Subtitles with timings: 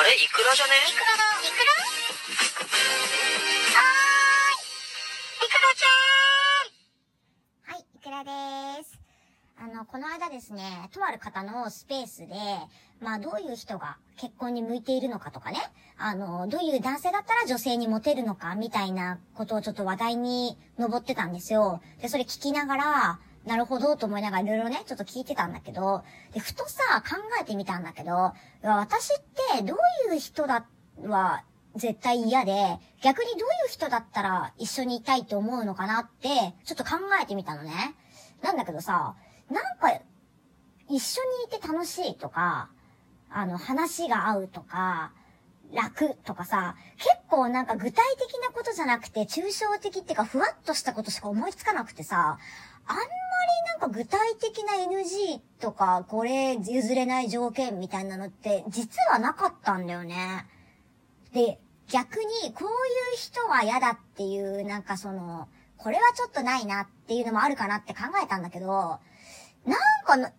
[0.00, 0.14] あれ？
[0.16, 0.72] イクラじゃね？
[0.88, 1.24] イクラだ。
[1.44, 4.56] イクラはー
[5.44, 5.44] い。
[5.44, 5.92] イクラちゃ
[7.68, 8.98] んはい、イクラです。
[9.58, 12.32] あの、この間ですね、とある方のスペースで、
[13.02, 15.58] まあどういう人が結婚に向いているのかとかね、
[15.98, 21.82] あの、どういう男性だったら女性にモテるのかみたいなことをちょっと話題に上ってたんですよ。
[22.00, 28.10] で、それ聞きながら、なるほどと思いながらいろいろね、ちょっと聞いてたんだけど、で、ふとさ、考えてみたんだけど、
[28.62, 29.22] いや私っ
[29.56, 29.74] てど
[30.08, 30.66] ういう人だ
[31.06, 31.42] は
[31.76, 36.28] 絶対嫌で、逆にどういう人だったら一緒にいたいと思うのかなって、
[36.64, 37.94] ちょっと考えてみたのね。
[38.42, 39.16] なんだけどさ、
[39.50, 40.00] なんか、
[40.88, 42.70] 一緒にいて楽しいとか、
[43.30, 45.12] あの、話が合うとか、
[45.72, 52.38] 楽とかさ、結構なんか具体的なことじゃなくて、抽象的っていうか、ふわっとしたことしか思いつかなくてさ、
[52.86, 52.96] あん
[53.66, 60.46] なんか具体的な NG とか、これ譲れない条件みたいなのって実はなかったんだよね。
[61.32, 62.70] で、逆にこうい
[63.14, 68.98] う人は嫌だっていう、なんかその、これはちょっとないなっていうのもあるかなって考えたんだけど、
[69.66, 70.32] なんかな、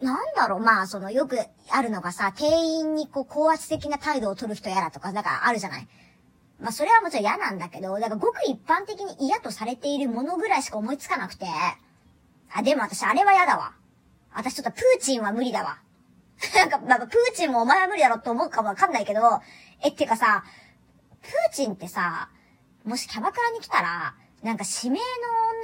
[0.00, 1.38] なんだろう、まあ、その、よく
[1.70, 5.88] あるのがさ、店員にこう、高圧的な態度を取る人嫌だとか、だからあるじゃない。
[6.58, 11.46] まあ、それはもちろん嫌なんだけど、だからごく一般的に嫌とされているものぐらいしか思いつかなくて。
[12.54, 13.74] あ、でも私、あれは嫌だわ。
[14.32, 15.78] 私ちょっとプーチンは無理だわ。
[16.54, 19.20] なんか、まあ、プーチンもお前は無理だろって思うかもわかんないけど、
[19.82, 20.44] え、ってかさ、
[21.22, 22.30] プーチンってさ、
[22.84, 25.02] もしキャバクラに来たら、なんか指名の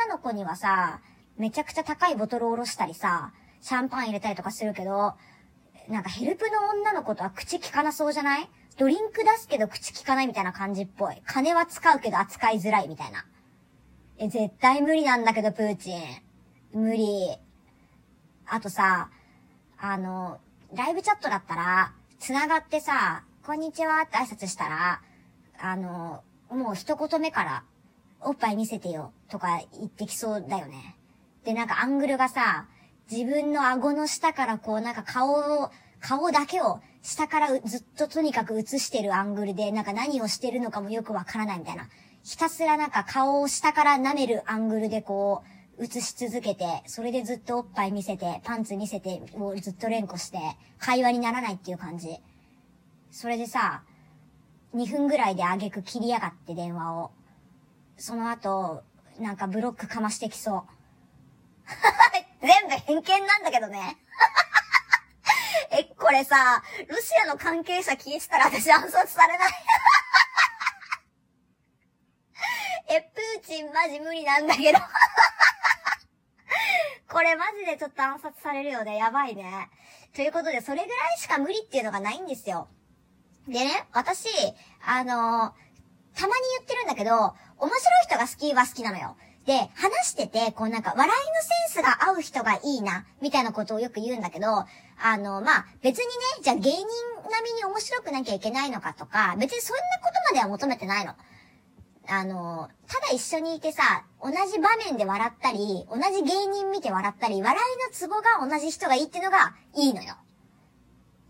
[0.05, 1.01] 女の子にはさ、
[1.39, 5.15] めちゃくちゃ高いボトルを下ろしたりさ、シャンパン入れたりとかするけど、
[5.89, 8.51] なんかヘルプの女の子とは口聞かなそうじゃない？
[8.77, 11.23] ドリンク出すけど口聞かないみたいな感じっぽい。
[11.27, 13.25] 金は使うけど扱いづらいみたいな。
[14.19, 16.03] え、絶対無理なんだけど、プーチン。
[16.73, 17.37] 無理。
[18.47, 19.11] あとさ、
[19.79, 20.39] あの、
[20.75, 25.01] ライブチャットだったら、繋がってさ、こんにちはって挨拶したら、
[25.59, 27.65] あの、もう一言目から、
[28.21, 30.97] おっぱい見せてよとか言ってきそうだよね。
[31.45, 32.67] で、なんかアングルがさ、
[33.11, 35.71] 自分の顎の下からこうなんか顔を、
[36.01, 41.89] 顔だけを下からずっととにかく映してるアングルで、なんか何をしてるのかもよくわからないみたいな。
[42.25, 50.39] ひたすらなんか顔を下から舐めるアングルでこう、映し続けて、それでずっとおっぱい見せて、パンツ見せて、をずっと連呼して、
[50.79, 52.17] 会話にならないっていう感じ。
[53.11, 53.83] それでさ、
[54.75, 57.11] 2分ぐらいであげく切りやがって電話を。
[57.99, 58.85] その後、
[59.21, 60.65] なんかブロックかましてきそう。
[62.41, 63.99] 全部偏見なんだけどね。
[65.73, 69.53] え、これさ、ロシアの関係者聞いてたら私暗殺されない。
[72.97, 74.79] え、プーチンマジ無理なんだけど。
[77.17, 78.99] これマジでちょっと暗殺されるよね。
[78.99, 79.71] やばいね。
[80.15, 80.89] ということで、それぐらい
[81.19, 82.69] しか無理っていうのがないんですよ。
[83.49, 84.29] でね、私、
[84.85, 85.15] あのー、
[86.15, 87.73] たまに言ってるんだけど、面白い
[88.05, 89.17] 人が好きは好きなのよ。
[89.47, 91.15] で、話してて、こうなんか笑いの
[91.73, 94.67] センスが合う人がいいな、みたいなことをよく言うんだけど、あ
[95.17, 96.87] の、まあ、別にね、じゃあ芸人
[97.31, 101.15] 並みに面白くなきゃいけないのかとか、別にそんなことまでは求めてないの。
[102.09, 110.15] あの、ただ一緒にいてさ、同じ場面で笑ったり、同じ芸人見て笑ったり、笑いのツボが同じ人がいいってのがいいのよ。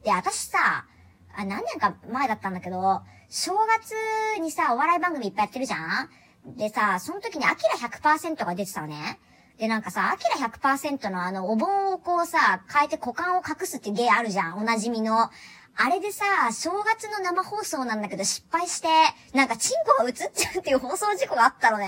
[0.05, 0.87] で、私さ、
[1.35, 6.57] あ、何年か前だったんだけど、正月にさ、お笑い番組いっぱいやってるじゃん？
[6.57, 9.19] でさ、その時にアキラ100%が出てたのね。
[9.59, 14.59] で、なんかさ、アキラ100%のあの、お盆をこうさ、変えて股間を隠すって芸あるじゃん？
[14.59, 15.31] おなじみの。
[15.79, 18.89] あれでさ、正月の生放送なんだけど失敗して、
[19.35, 21.87] なんかチンコが映っちゃうっていう放送事故があったのね。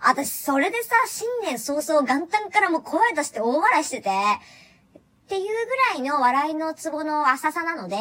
[0.00, 4.12] 私、それでさ、新年早々元旦からも声出して大笑いしてて、っ
[5.28, 5.50] ていうぐ
[5.94, 7.96] らいの笑いのツボの浅さなので、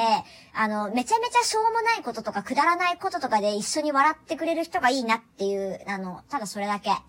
[0.53, 6.91] あの、めちゃめちゃしょうもないこととかくだらないこととかで一緒に笑ってくれる人がいいなっていう、あの、ただそれだけ。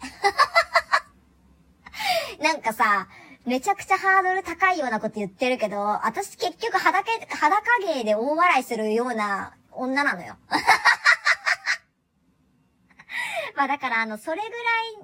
[2.43, 3.09] なんかさ、
[3.47, 7.63] めちゃくちゃハードル高いようなこと言ってるけど、私結局裸、裸
[7.95, 10.35] 芸で大笑いするような女なのよ。
[13.57, 14.49] まあだからあの、それぐら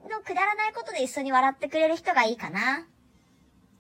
[0.09, 2.85] いのくだらないことで一緒に笑ってくれる人がいいかな。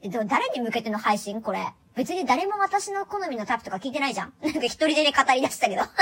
[0.00, 1.66] え、でも誰に向けての配信これ？
[1.96, 4.32] 別に誰も私の好みのタイプとか聞いてないじゃん。
[4.42, 5.82] なんか一人でね語り出したけど。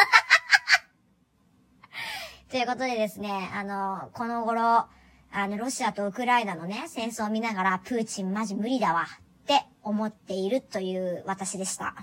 [2.51, 4.87] ということでですね、あの、この頃、
[5.33, 9.07] あの、ロシアとウクライナのね、戦争を見ながら、プーチンマジ無理だわ
[9.43, 11.95] って思っているという私でした。